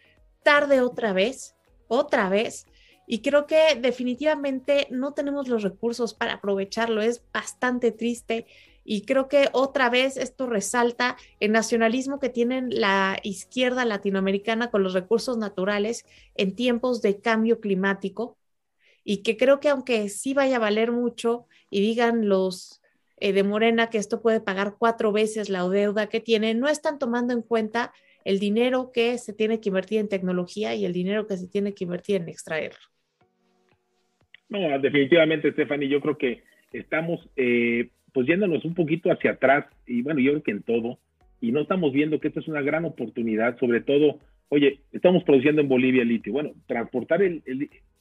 tarde 0.42 0.82
otra 0.82 1.14
vez, 1.14 1.56
otra 1.88 2.30
vez. 2.30 2.66
Y 3.06 3.22
creo 3.22 3.46
que 3.46 3.78
definitivamente 3.80 4.88
no 4.90 5.14
tenemos 5.14 5.48
los 5.48 5.62
recursos 5.62 6.14
para 6.14 6.34
aprovecharlo. 6.34 7.02
Es 7.02 7.22
bastante 7.32 7.92
triste. 7.92 8.48
Y 8.84 9.06
creo 9.06 9.28
que 9.28 9.48
otra 9.54 9.90
vez 9.90 10.18
esto 10.18 10.48
resalta 10.48 11.18
el 11.40 11.52
nacionalismo 11.52 12.20
que 12.20 12.30
tienen 12.30 12.70
la 12.70 13.18
izquierda 13.24 13.86
latinoamericana 13.86 14.70
con 14.72 14.84
los 14.84 14.94
recursos 14.94 15.38
naturales 15.38 16.06
en 16.36 16.56
tiempos 16.56 17.02
de 17.02 17.20
cambio 17.22 17.60
climático. 17.60 18.38
Y 19.04 19.18
que 19.18 19.38
creo 19.38 19.60
que 19.60 19.70
aunque 19.70 20.10
sí 20.10 20.34
vaya 20.34 20.58
a 20.58 20.60
valer 20.60 20.92
mucho 20.92 21.48
y 21.70 21.82
digan 21.82 22.28
los 22.28 22.82
eh, 23.18 23.34
de 23.34 23.44
Morena 23.44 23.90
que 23.90 23.98
esto 23.98 24.22
puede 24.22 24.42
pagar 24.42 24.76
cuatro 24.78 25.12
veces 25.12 25.50
la 25.50 25.68
deuda 25.68 26.08
que 26.08 26.20
tiene, 26.20 26.54
no 26.54 26.68
están 26.68 27.00
tomando 27.00 27.34
en 27.34 27.42
cuenta 27.42 27.94
el 28.26 28.40
dinero 28.40 28.92
que 28.94 29.18
se 29.18 29.34
tiene 29.34 29.60
que 29.60 29.70
invertir 29.70 30.00
en 30.00 30.10
tecnología 30.10 30.76
y 30.76 30.86
el 30.86 30.94
dinero 30.94 31.28
que 31.28 31.38
se 31.38 31.48
tiene 31.48 31.74
que 31.74 31.84
invertir 31.84 32.18
en 32.18 32.30
extraerlo. 32.30 32.80
No, 34.50 34.80
definitivamente, 34.80 35.52
Stephanie, 35.52 35.90
yo 35.90 36.00
creo 36.00 36.18
que 36.18 36.44
estamos 36.72 37.28
eh, 37.36 37.90
pues 38.14 38.28
yéndonos 38.28 38.64
un 38.66 38.74
poquito 38.74 39.12
hacia 39.12 39.32
atrás 39.32 39.66
y 39.86 40.02
bueno, 40.02 40.20
yo 40.20 40.32
creo 40.32 40.44
que 40.44 40.52
en 40.52 40.64
todo, 40.64 41.00
y 41.42 41.52
no 41.52 41.62
estamos 41.62 41.92
viendo 41.92 42.20
que 42.20 42.30
esta 42.30 42.40
es 42.40 42.48
una 42.48 42.62
gran 42.62 42.86
oportunidad, 42.86 43.58
sobre 43.60 43.82
todo, 43.82 44.20
oye, 44.50 44.80
estamos 44.92 45.24
produciendo 45.24 45.62
en 45.62 45.68
Bolivia 45.68 46.06
litio. 46.06 46.32
Bueno, 46.32 46.52
transportar 46.68 47.22
el, 47.22 47.42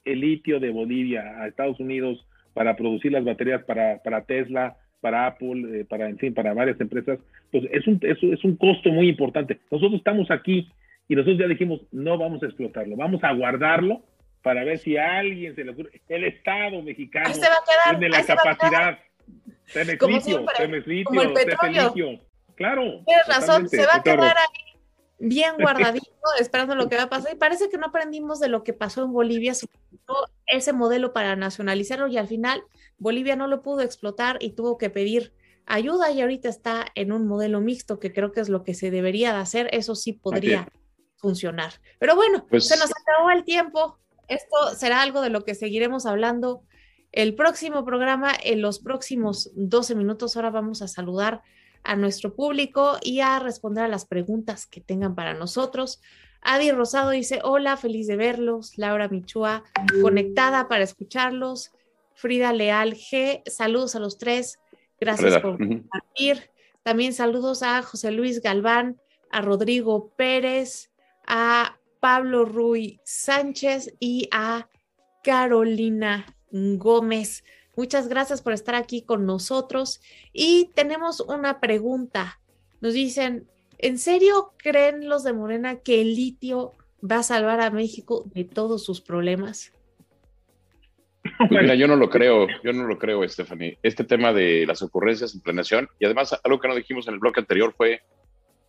litio 0.04 0.60
de 0.60 0.70
Bolivia 0.70 1.40
a 1.40 1.48
Estados 1.48 1.80
Unidos 1.80 2.24
para 2.54 2.76
producir 2.76 3.10
las 3.10 3.24
baterías 3.24 3.64
para, 3.64 4.02
para 4.02 4.24
Tesla, 4.24 4.76
para 5.00 5.26
Apple, 5.26 5.80
eh, 5.80 5.84
para, 5.84 6.08
en 6.08 6.18
fin, 6.18 6.34
para 6.34 6.54
varias 6.54 6.80
empresas, 6.80 7.18
pues 7.50 7.64
es 7.72 7.86
un, 7.88 7.98
es, 8.02 8.22
es 8.22 8.44
un 8.44 8.56
costo 8.56 8.90
muy 8.90 9.08
importante. 9.08 9.58
Nosotros 9.70 9.98
estamos 9.98 10.30
aquí 10.30 10.68
y 11.08 11.16
nosotros 11.16 11.38
ya 11.38 11.48
dijimos, 11.48 11.80
no 11.90 12.16
vamos 12.18 12.42
a 12.42 12.46
explotarlo, 12.46 12.96
vamos 12.96 13.24
a 13.24 13.32
guardarlo 13.32 14.02
para 14.42 14.64
ver 14.64 14.78
si 14.78 14.96
a 14.96 15.18
alguien 15.18 15.54
se 15.54 15.64
le 15.64 15.72
ocurre. 15.72 16.00
El 16.08 16.24
Estado 16.24 16.82
mexicano 16.82 17.30
tiene 17.90 18.08
la 18.08 18.24
capacidad. 18.24 18.98
Temes 19.72 19.98
litio, 20.00 20.44
temes 20.56 20.86
litio, 20.86 22.20
Claro. 22.54 23.02
Tienes 23.06 23.26
razón, 23.26 23.68
se 23.68 23.86
va 23.86 23.96
a 23.96 24.02
quedar 24.02 24.36
ahí 24.36 24.72
bien 25.18 25.54
guardadito, 25.58 26.06
esperando 26.40 26.74
lo 26.74 26.88
que 26.88 26.96
va 26.96 27.04
a 27.04 27.10
pasar. 27.10 27.32
Y 27.32 27.36
parece 27.36 27.68
que 27.68 27.78
no 27.78 27.86
aprendimos 27.86 28.40
de 28.40 28.48
lo 28.48 28.62
que 28.64 28.72
pasó 28.72 29.04
en 29.04 29.12
Bolivia, 29.12 29.54
ese 30.46 30.72
modelo 30.72 31.12
para 31.12 31.36
nacionalizarlo 31.36 32.08
y 32.08 32.18
al 32.18 32.28
final 32.28 32.62
Bolivia 32.98 33.36
no 33.36 33.46
lo 33.46 33.62
pudo 33.62 33.80
explotar 33.80 34.36
y 34.40 34.50
tuvo 34.50 34.76
que 34.78 34.90
pedir 34.90 35.32
ayuda 35.64 36.10
y 36.10 36.20
ahorita 36.20 36.48
está 36.48 36.86
en 36.94 37.12
un 37.12 37.26
modelo 37.26 37.60
mixto 37.60 38.00
que 38.00 38.12
creo 38.12 38.32
que 38.32 38.40
es 38.40 38.48
lo 38.48 38.64
que 38.64 38.74
se 38.74 38.90
debería 38.90 39.32
de 39.32 39.38
hacer. 39.38 39.68
Eso 39.72 39.94
sí 39.94 40.12
podría 40.12 40.68
funcionar. 41.16 41.74
Pero 41.98 42.16
bueno, 42.16 42.46
pues 42.50 42.66
se 42.66 42.76
nos 42.76 42.90
acabó 42.90 43.30
el 43.30 43.44
tiempo. 43.44 43.98
Esto 44.28 44.74
será 44.76 45.02
algo 45.02 45.20
de 45.20 45.30
lo 45.30 45.44
que 45.44 45.54
seguiremos 45.54 46.04
hablando 46.04 46.64
el 47.12 47.34
próximo 47.34 47.84
programa, 47.84 48.32
en 48.42 48.62
los 48.62 48.78
próximos 48.78 49.50
12 49.54 49.94
minutos. 49.94 50.34
Ahora 50.34 50.50
vamos 50.50 50.80
a 50.82 50.88
saludar 50.88 51.42
a 51.84 51.94
nuestro 51.94 52.34
público 52.34 52.96
y 53.02 53.20
a 53.20 53.38
responder 53.38 53.84
a 53.84 53.88
las 53.88 54.06
preguntas 54.06 54.66
que 54.66 54.80
tengan 54.80 55.14
para 55.14 55.34
nosotros. 55.34 56.00
Adi 56.40 56.72
Rosado 56.72 57.10
dice, 57.10 57.40
hola, 57.44 57.76
feliz 57.76 58.06
de 58.06 58.16
verlos. 58.16 58.78
Laura 58.78 59.08
Michua, 59.08 59.62
conectada 60.00 60.68
para 60.68 60.84
escucharlos. 60.84 61.70
Frida 62.14 62.52
Leal 62.52 62.94
G, 62.94 63.42
saludos 63.48 63.94
a 63.94 64.00
los 64.00 64.18
tres. 64.18 64.58
Gracias 64.98 65.40
por 65.40 65.58
compartir. 65.58 66.50
También 66.82 67.12
saludos 67.12 67.62
a 67.62 67.82
José 67.82 68.10
Luis 68.10 68.40
Galván, 68.40 69.00
a 69.30 69.40
Rodrigo 69.40 70.12
Pérez, 70.16 70.90
a 71.26 71.78
Pablo 72.00 72.44
Ruy 72.44 73.00
Sánchez 73.04 73.94
y 74.00 74.28
a 74.32 74.68
Carolina 75.22 76.26
Gómez. 76.52 77.44
Muchas 77.74 78.08
gracias 78.08 78.42
por 78.42 78.52
estar 78.52 78.74
aquí 78.74 79.02
con 79.02 79.26
nosotros. 79.26 80.00
Y 80.32 80.70
tenemos 80.74 81.20
una 81.20 81.60
pregunta. 81.60 82.38
Nos 82.80 82.94
dicen, 82.94 83.48
¿en 83.78 83.98
serio 83.98 84.52
creen 84.58 85.08
los 85.08 85.24
de 85.24 85.32
Morena 85.32 85.76
que 85.76 86.00
el 86.00 86.14
litio 86.14 86.72
va 87.02 87.18
a 87.18 87.22
salvar 87.22 87.60
a 87.60 87.70
México 87.70 88.24
de 88.34 88.44
todos 88.44 88.84
sus 88.84 89.00
problemas? 89.00 89.72
Mira, 91.50 91.74
yo 91.74 91.86
no 91.86 91.96
lo 91.96 92.10
creo, 92.10 92.46
yo 92.62 92.72
no 92.72 92.84
lo 92.84 92.98
creo, 92.98 93.26
Stephanie. 93.28 93.78
Este 93.82 94.04
tema 94.04 94.32
de 94.32 94.66
las 94.66 94.82
ocurrencias 94.82 95.34
en 95.34 95.40
planeación, 95.40 95.88
y 95.98 96.04
además 96.04 96.38
algo 96.42 96.60
que 96.60 96.68
no 96.68 96.74
dijimos 96.74 97.06
en 97.08 97.14
el 97.14 97.20
bloque 97.20 97.40
anterior 97.40 97.74
fue, 97.76 98.02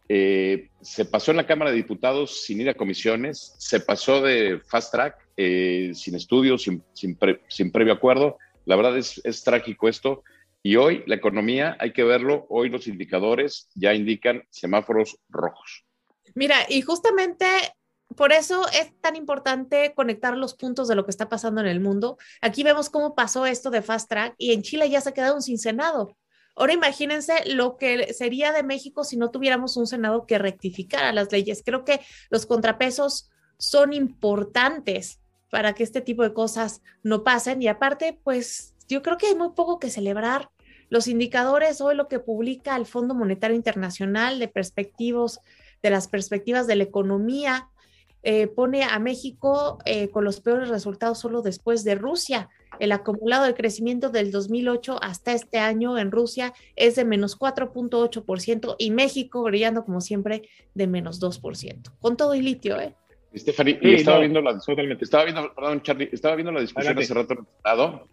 eh, 0.10 0.70
se 0.82 1.06
pasó 1.06 1.32
en 1.32 1.38
la 1.38 1.48
Cámara 1.48 1.72
de 1.72 1.78
Diputados 1.78 2.44
sin 2.44 2.62
ir 2.62 2.70
a 2.70 2.74
comisiones, 2.74 3.56
se 3.58 3.80
pasó 3.80 4.22
de 4.22 4.60
fast 4.66 4.92
track, 4.92 5.18
eh, 5.38 5.92
sin 5.94 6.16
estudios, 6.16 6.64
sin, 6.64 6.84
sin 6.94 7.72
previo 7.72 7.94
acuerdo, 7.94 8.38
la 8.66 8.76
verdad 8.76 8.98
es, 8.98 9.44
trágico 9.44 9.88
esto. 9.88 10.24
Y 10.62 10.78
hoy 10.78 11.04
la 11.08 11.16
economía, 11.16 11.76
hay 11.80 11.92
que 11.92 12.04
verlo, 12.04 12.46
hoy 12.50 12.70
los 12.70 12.88
indicadores 12.88 13.70
ya 13.76 13.94
indican 13.94 14.44
semáforos 14.50 15.18
rojos. 15.30 15.86
Mira, 16.36 16.56
y 16.70 16.82
justamente 16.82 17.46
por 18.16 18.32
eso 18.32 18.66
es 18.70 18.94
tan 19.02 19.16
importante 19.16 19.94
conectar 19.94 20.38
los 20.38 20.56
puntos 20.56 20.88
de 20.88 20.96
lo 20.96 21.04
que 21.04 21.12
está 21.12 21.28
pasando 21.28 21.60
en 21.60 21.68
el 21.68 21.82
mundo. 21.82 22.18
Aquí 22.42 22.64
vemos 22.64 22.90
cómo 22.90 23.14
pasó 23.14 23.46
esto 23.46 23.72
de 23.72 23.82
Fast 23.82 24.10
Track 24.10 24.36
y 24.38 24.54
en 24.54 24.62
Chile 24.62 24.90
ya 24.90 25.02
se 25.02 25.10
ha 25.10 25.14
quedado 25.14 25.42
sin 25.42 25.58
Senado. 25.58 26.16
Ahora 26.56 26.74
imagínense 26.74 27.34
lo 27.54 27.78
que 27.78 28.14
sería 28.14 28.52
de 28.52 28.64
México 28.64 29.04
si 29.04 29.18
no 29.18 29.32
tuviéramos 29.32 29.76
un 29.78 29.88
Senado 29.88 30.26
que 30.26 30.38
rectificara 30.38 31.12
las 31.12 31.32
leyes. 31.32 31.64
Creo 31.66 31.84
que 31.84 32.00
los 32.30 32.46
contrapesos 32.46 33.32
son 33.58 33.94
importantes 33.94 35.20
para 35.50 35.74
que 35.74 35.84
este 35.84 36.02
tipo 36.02 36.24
de 36.24 36.34
cosas 36.34 36.82
no 37.02 37.24
pasen. 37.24 37.62
Y 37.62 37.68
aparte, 37.68 38.20
pues 38.24 38.76
yo 38.88 39.02
creo 39.02 39.18
que 39.18 39.28
hay 39.28 39.36
muy 39.36 39.52
poco 39.52 39.80
que 39.80 39.90
celebrar. 39.90 40.50
Los 40.90 41.08
indicadores, 41.08 41.82
hoy 41.82 41.96
lo 41.96 42.08
que 42.08 42.20
publica 42.20 42.76
el 42.76 42.86
Fondo 42.86 43.16
Monetario 43.16 43.56
Internacional 43.56 44.38
de 44.38 44.48
perspectivos, 44.48 45.40
de 45.82 45.90
las 45.90 46.08
perspectivas 46.08 46.68
de 46.68 46.76
la 46.76 46.84
economía, 46.84 47.70
eh, 48.24 48.48
pone 48.48 48.84
a 48.84 48.98
México 49.00 49.80
eh, 49.86 50.10
con 50.10 50.24
los 50.24 50.40
peores 50.42 50.70
resultados 50.70 51.20
solo 51.20 51.42
después 51.42 51.84
de 51.84 51.96
Rusia. 51.96 52.50
El 52.80 52.92
acumulado 52.92 53.46
de 53.46 53.54
crecimiento 53.54 54.10
del 54.10 54.32
2008 54.32 54.98
hasta 55.02 55.34
este 55.34 55.60
año 55.60 55.98
en 55.98 56.12
Rusia 56.12 56.54
es 56.76 56.96
de 56.96 57.06
menos 57.06 57.38
4.8% 57.38 58.76
y 58.80 58.92
México 58.92 59.44
brillando 59.44 59.84
como 59.86 60.02
siempre 60.02 60.50
de 60.74 60.88
menos 60.88 61.22
2%. 61.22 61.92
Con 62.00 62.18
todo 62.18 62.34
y 62.34 62.42
litio, 62.42 62.80
¿eh? 62.80 62.96
Stephanie, 63.36 63.80
estaba, 63.82 64.20
viendo 64.20 64.42
la, 64.42 64.60
estaba 65.00 65.24
viendo, 65.24 65.54
perdón, 65.56 65.82
Charlie, 65.82 66.10
estaba 66.12 66.36
viendo 66.36 66.52
la 66.52 66.62
discusión 66.62 66.98
hace 66.98 67.14
rato 67.14 67.34
en 67.34 67.40
el 67.40 67.46
Senado, 67.58 68.08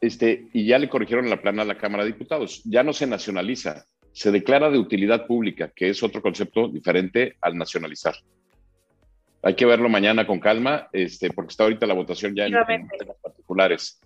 este, 0.00 0.48
y 0.52 0.66
ya 0.66 0.78
le 0.78 0.88
corrigieron 0.88 1.30
la 1.30 1.40
plana 1.40 1.62
a 1.62 1.64
la 1.64 1.78
Cámara 1.78 2.04
de 2.04 2.12
Diputados. 2.12 2.62
Ya 2.64 2.82
no 2.82 2.92
se 2.92 3.06
nacionaliza, 3.06 3.86
se 4.12 4.30
declara 4.30 4.70
de 4.70 4.78
utilidad 4.78 5.26
pública, 5.26 5.72
que 5.74 5.88
es 5.88 6.02
otro 6.02 6.20
concepto 6.20 6.68
diferente 6.68 7.36
al 7.40 7.56
nacionalizar. 7.56 8.14
Hay 9.46 9.54
que 9.54 9.64
verlo 9.64 9.88
mañana 9.88 10.26
con 10.26 10.40
calma, 10.40 10.88
este, 10.92 11.30
porque 11.30 11.50
está 11.50 11.62
ahorita 11.62 11.86
la 11.86 11.94
votación 11.94 12.34
ya 12.34 12.46
en, 12.46 12.52
temas 12.52 13.16
particulares. 13.22 14.00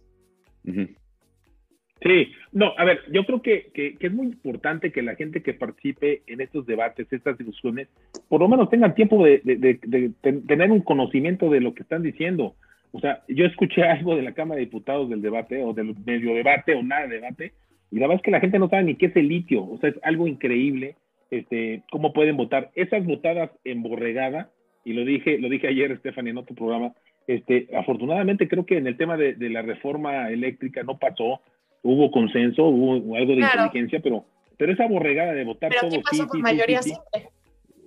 Sí, 0.63 2.33
no, 2.53 2.75
a 2.77 2.85
ver, 2.85 3.01
yo 3.11 3.25
creo 3.25 3.41
que, 3.41 3.71
que, 3.73 3.97
es 3.99 4.13
muy 4.13 4.27
importante 4.27 4.93
que 4.93 5.01
la 5.01 5.15
gente 5.15 5.43
que 5.43 5.55
participe 5.55 6.23
en 6.27 6.43
estos 6.43 6.67
debates, 6.67 7.11
estas 7.11 7.39
discusiones, 7.39 7.89
por 8.29 8.41
lo 8.41 8.49
menos 8.49 8.69
tengan 8.69 8.95
tiempo 8.95 9.25
de, 9.25 9.41
de, 9.43 10.13
tener 10.47 10.71
un 10.71 10.83
conocimiento 10.83 11.49
de 11.49 11.63
lo 11.63 11.73
que 11.73 11.85
están 11.85 12.03
diciendo. 12.03 12.55
O 12.93 13.01
sea, 13.01 13.23
yo 13.27 13.47
escuché 13.47 13.83
algo 13.89 14.17
de 14.17 14.23
la 14.23 14.35
Cámara 14.35 14.59
de 14.59 14.67
Diputados 14.67 15.09
del 15.09 15.23
debate, 15.23 15.63
o 15.63 15.73
del 15.73 15.95
medio 16.05 16.35
debate, 16.35 16.75
o 16.75 16.83
nada 16.83 17.07
de 17.07 17.15
debate, 17.15 17.55
y 17.91 17.97
la 17.97 18.09
verdad 18.09 18.17
es 18.17 18.25
que 18.25 18.31
la 18.31 18.41
gente 18.41 18.59
no 18.59 18.69
sabe 18.69 18.83
ni 18.83 18.97
qué 18.97 19.07
es 19.07 19.17
el 19.17 19.29
litio. 19.29 19.65
O 19.65 19.79
sea, 19.79 19.89
es 19.89 19.97
algo 20.03 20.29
increíble 20.29 20.97
este, 21.31 21.83
cómo 21.91 22.13
pueden 22.13 22.37
votar. 22.37 22.71
Esas 22.75 23.07
votadas 23.07 23.51
en 23.65 23.83
borregada, 23.83 24.51
y 24.85 24.93
lo 24.93 25.05
dije, 25.05 25.39
lo 25.39 25.49
dije 25.49 25.69
ayer, 25.69 25.97
Stephanie, 25.99 26.31
en 26.31 26.39
otro 26.39 26.55
programa, 26.55 26.93
este, 27.27 27.69
afortunadamente 27.77 28.49
creo 28.49 28.67
que 28.67 28.79
en 28.79 28.87
el 28.87 28.97
tema 28.97 29.17
de, 29.17 29.35
de 29.35 29.51
la 29.51 29.63
reforma 29.63 30.31
eléctrica 30.31 30.83
no 30.83 30.99
pasó, 30.99 31.41
hubo 31.83 32.11
consenso, 32.11 32.65
hubo 32.65 33.17
algo 33.17 33.35
de 33.35 33.41
inteligencia, 33.41 34.01
pero, 34.01 34.25
pero 34.57 34.73
esa 34.73 34.87
borregada 34.87 35.33
de 35.33 35.45
votar 35.45 35.73
todo 35.81 35.91
sí, 35.91 36.23
sí, 36.33 36.39
mayoría 36.43 36.83
sí, 36.83 36.95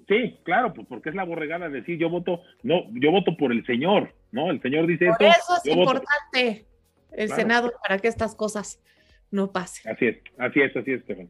sí, 0.08 0.38
claro, 0.44 0.74
pues 0.74 0.88
porque 0.88 1.10
es 1.10 1.16
la 1.16 1.26
borregada 1.26 1.70
de 1.70 1.82
decir 1.82 1.98
yo 1.98 2.10
voto, 2.10 2.42
no, 2.64 2.84
yo 2.94 3.12
voto 3.12 3.36
por 3.38 3.52
el 3.52 3.66
señor, 3.66 4.14
¿no? 4.32 4.50
El 4.50 4.62
señor 4.62 4.88
dice 4.88 5.08
por 5.08 5.28
Eso 5.28 5.54
es 5.64 5.76
importante 5.76 6.66
el 7.12 7.30
Senado 7.30 7.72
para 7.82 8.00
que 8.00 8.08
estas 8.08 8.36
cosas 8.36 8.82
no 9.32 9.52
pasen. 9.52 9.92
Así 9.92 10.08
es, 10.08 10.18
así 10.38 10.62
es, 10.62 10.76
así 10.76 10.92
es, 10.92 11.02
Stephanie. 11.04 11.30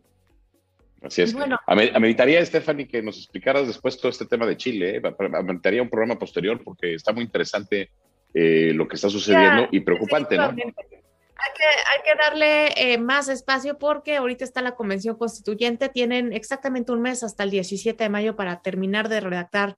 Así 1.03 1.21
es. 1.21 1.33
Bueno, 1.33 1.59
ameritaría, 1.67 2.43
Stephanie, 2.45 2.87
que 2.87 3.01
nos 3.01 3.17
explicaras 3.17 3.67
después 3.67 3.97
todo 3.97 4.09
este 4.09 4.25
tema 4.25 4.45
de 4.45 4.55
Chile. 4.55 4.97
¿eh? 4.97 5.01
Ameritaría 5.35 5.81
un 5.81 5.89
programa 5.89 6.17
posterior 6.17 6.61
porque 6.63 6.95
está 6.95 7.11
muy 7.11 7.23
interesante 7.23 7.91
eh, 8.33 8.71
lo 8.73 8.87
que 8.87 8.95
está 8.95 9.09
sucediendo 9.09 9.67
y 9.71 9.81
preocupante, 9.81 10.37
¿no? 10.37 10.53
hay 11.45 12.01
que, 12.03 12.15
darle 12.17 12.67
eh, 12.77 12.97
más 12.97 13.27
espacio 13.27 13.77
porque 13.77 14.15
ahorita 14.15 14.45
está 14.45 14.61
la 14.61 14.75
convención 14.75 15.17
constituyente, 15.17 15.89
tienen 15.89 16.31
exactamente 16.31 16.91
un 16.91 17.01
mes 17.01 17.21
hasta 17.23 17.43
el 17.43 17.49
17 17.49 18.01
de 18.01 18.09
mayo 18.09 18.35
para 18.35 18.61
terminar 18.61 19.09
de 19.09 19.19
redactar 19.19 19.75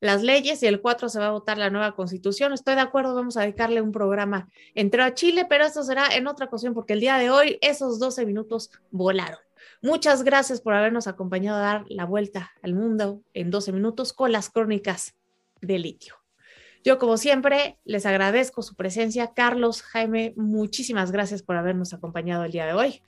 las 0.00 0.22
leyes 0.22 0.62
y 0.62 0.66
el 0.66 0.80
4 0.80 1.08
se 1.08 1.20
va 1.20 1.28
a 1.28 1.32
votar 1.32 1.58
la 1.58 1.70
nueva 1.70 1.94
constitución. 1.94 2.52
Estoy 2.52 2.74
de 2.74 2.80
acuerdo, 2.80 3.14
vamos 3.14 3.36
a 3.36 3.42
dedicarle 3.42 3.80
un 3.80 3.92
programa 3.92 4.48
entero 4.74 5.04
a 5.04 5.14
Chile, 5.14 5.46
pero 5.48 5.64
esto 5.64 5.82
será 5.82 6.08
en 6.14 6.26
otra 6.26 6.46
ocasión 6.46 6.74
porque 6.74 6.94
el 6.94 7.00
día 7.00 7.18
de 7.18 7.30
hoy 7.30 7.58
esos 7.60 7.98
12 8.00 8.26
minutos 8.26 8.70
volaron. 8.90 9.38
Muchas 9.82 10.22
gracias 10.22 10.60
por 10.60 10.74
habernos 10.74 11.08
acompañado 11.08 11.58
a 11.58 11.62
dar 11.62 11.84
la 11.88 12.04
vuelta 12.04 12.52
al 12.62 12.74
mundo 12.74 13.20
en 13.34 13.50
12 13.50 13.72
minutos 13.72 14.12
con 14.12 14.30
las 14.30 14.48
crónicas 14.48 15.16
de 15.60 15.80
litio. 15.80 16.14
Yo, 16.84 16.98
como 16.98 17.16
siempre, 17.16 17.76
les 17.84 18.06
agradezco 18.06 18.62
su 18.62 18.76
presencia. 18.76 19.32
Carlos, 19.34 19.82
Jaime, 19.82 20.34
muchísimas 20.36 21.10
gracias 21.10 21.42
por 21.42 21.56
habernos 21.56 21.92
acompañado 21.94 22.44
el 22.44 22.52
día 22.52 22.66
de 22.66 22.72
hoy. 22.74 23.00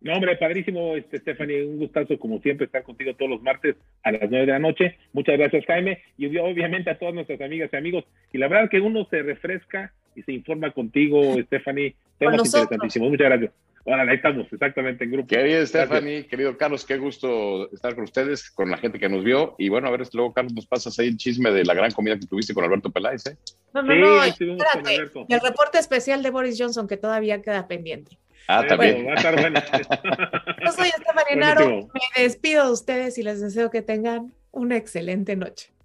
No, 0.00 0.14
hombre, 0.14 0.36
padrísimo, 0.36 0.94
este, 0.94 1.18
Stephanie, 1.18 1.64
un 1.64 1.78
gustazo 1.78 2.16
como 2.20 2.40
siempre 2.40 2.66
estar 2.66 2.84
contigo 2.84 3.14
todos 3.14 3.30
los 3.30 3.42
martes 3.42 3.74
a 4.04 4.12
las 4.12 4.30
nueve 4.30 4.46
de 4.46 4.52
la 4.52 4.58
noche. 4.60 4.98
Muchas 5.12 5.36
gracias, 5.36 5.64
Jaime, 5.66 6.02
y 6.16 6.26
obviamente 6.36 6.90
a 6.90 6.98
todas 6.98 7.14
nuestras 7.14 7.40
amigas 7.40 7.70
y 7.72 7.76
amigos. 7.76 8.04
Y 8.32 8.38
la 8.38 8.46
verdad 8.46 8.70
que 8.70 8.80
uno 8.80 9.06
se 9.10 9.22
refresca 9.22 9.92
y 10.14 10.22
se 10.22 10.32
informa 10.32 10.70
contigo, 10.70 11.34
Stephanie. 11.46 11.96
Temas 12.18 12.46
interesantísimos. 12.46 13.10
Muchas 13.10 13.26
gracias. 13.26 13.52
Ahora, 13.86 14.02
ahí 14.02 14.16
estamos, 14.16 14.46
exactamente 14.52 15.04
en 15.04 15.12
grupo. 15.12 15.28
Querida 15.28 15.64
Stephanie, 15.64 16.26
querido 16.26 16.56
Carlos, 16.58 16.84
qué 16.84 16.96
gusto 16.98 17.70
estar 17.72 17.94
con 17.94 18.04
ustedes, 18.04 18.50
con 18.50 18.70
la 18.70 18.78
gente 18.78 18.98
que 18.98 19.08
nos 19.08 19.22
vio. 19.22 19.54
Y 19.58 19.68
bueno, 19.68 19.86
a 19.88 19.90
ver, 19.92 20.02
luego, 20.12 20.32
Carlos, 20.32 20.52
nos 20.54 20.66
pasas 20.66 20.98
ahí 20.98 21.08
el 21.08 21.16
chisme 21.16 21.52
de 21.52 21.64
la 21.64 21.74
gran 21.74 21.92
comida 21.92 22.18
que 22.18 22.26
tuviste 22.26 22.52
con 22.52 22.64
Alberto 22.64 22.90
Peláez, 22.90 23.26
¿eh? 23.26 23.36
No, 23.72 23.82
no, 23.82 23.94
no, 23.94 24.24
espérate. 24.24 24.96
El 25.28 25.40
reporte 25.40 25.78
especial 25.78 26.22
de 26.22 26.30
Boris 26.30 26.56
Johnson 26.58 26.88
que 26.88 26.96
todavía 26.96 27.42
queda 27.42 27.68
pendiente. 27.68 28.18
Ah, 28.48 28.64
también. 28.66 29.06
va 29.06 29.12
a 29.12 29.14
estar 29.14 29.40
bueno. 29.40 29.60
Yo 30.64 30.72
soy 30.72 30.88
Stephanie 30.88 31.36
Naro, 31.36 31.88
me 32.16 32.22
despido 32.22 32.66
de 32.66 32.72
ustedes 32.72 33.18
y 33.18 33.22
les 33.22 33.40
deseo 33.40 33.70
que 33.70 33.82
tengan 33.82 34.32
una 34.50 34.76
excelente 34.76 35.36
noche. 35.36 35.75